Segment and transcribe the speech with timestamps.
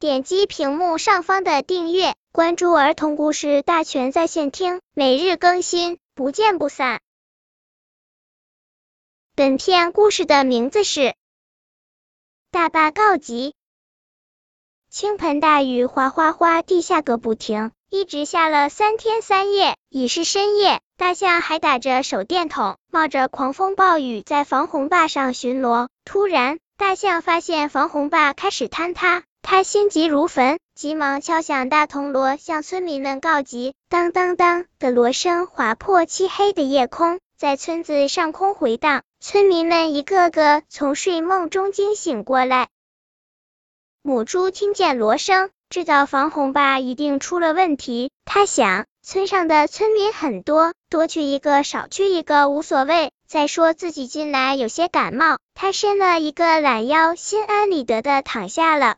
[0.00, 7.00] 点击屏幕上方的订阅，关注儿童故事大全在线听，每日更新，不见不散。
[9.34, 11.00] 本片故事的名字是
[12.52, 13.50] 《大坝告急》。
[14.88, 19.76] 倾盆大雨哗哗哗地下个不停，一直下了三天三夜。
[19.88, 25.88] 已是深夜，大象还打着手电筒，冒着狂风暴雨在防洪坝上巡逻。
[26.04, 33.72] 突然，大象发现防洪坝开始坍塌，他心急如焚，急忙敲响大铜锣，向村民们告急。
[33.88, 39.04] 当当当的锣声划破漆黑的夜空，在村子上空回荡。
[39.20, 42.68] 村民们一个个从睡梦中惊醒过来。
[44.02, 48.10] 母猪听见锣声，知道防洪坝一定出了问题。
[48.26, 53.12] 他想，村上的村民很多，多去一个少去一个无所谓。
[53.26, 58.96] 再说自己近来有些感冒，他伸了一个懒腰，心安理得的躺下了。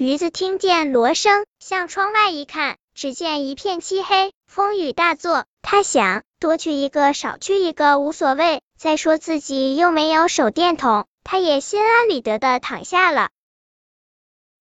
[0.00, 5.44] 驴子听见锣声，向窗外一看，只见一片漆黑，风雨大作。
[5.60, 8.62] 他想，多去一个少去一个无所谓。
[8.78, 13.28] 再说自己又没有手电筒，他也心安理得的躺下了。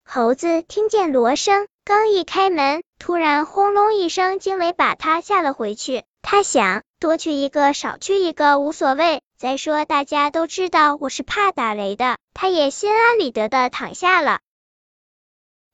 [0.04, 6.04] 猴子听见锣声，刚一开门，突然轰隆一声惊雷把他吓了回去。
[6.22, 9.22] 他想，多去一个少去一个无所谓。
[9.38, 14.40] 再说大家都知道我是怕打雷的，他也心安理得的躺下了。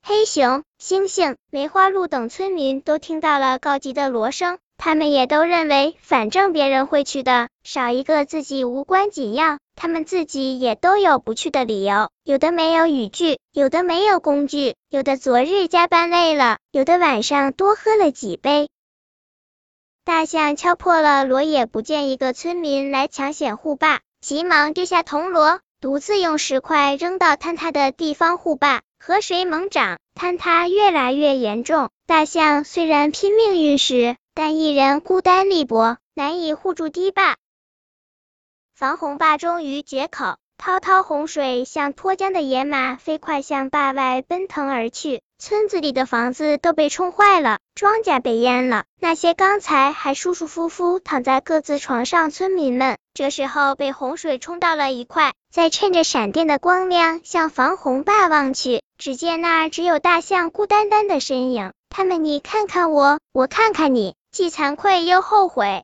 [0.07, 4.59] 黑熊、猩猩、梅花鹿等村民都听到了告急的锣声。
[4.77, 9.57] 他们也都认为，反正别人会去的，少一个自己无关紧要。
[9.75, 18.69] 他们自己也都有不去的理由，有的没有雨具，有的没有工具，有的昨日加班累了，有的晚上多喝了几杯。
[20.03, 28.83] 大象敲破了锣，也不见一个村民来抢险护坝，急忙丢下铜锣，独自用石块扔到坍塌的地方护坝。
[29.07, 31.91] 河水猛涨，坍塌越来越严重。
[32.07, 34.17] 大象虽然拼命运石。
[34.33, 37.37] 但一人孤单力薄，难以护住堤坝。
[38.73, 45.21] 防洪坝终于决口，滔滔洪水像脱缰的野马，飞快向坝外奔腾而去。
[45.37, 48.85] 村子里的房子都被冲坏了，庄稼被淹了。
[48.99, 55.33] 那些刚才还舒舒服服躺在各自床上村民们，这时候被洪水冲到了一块。
[55.53, 61.73] 再趁着闪电的光亮向防洪坝望去，只见那儿只有大象孤单单的身影。
[61.91, 64.15] 他们你看看我，我看看你。
[64.31, 65.83] 既惭愧又后悔。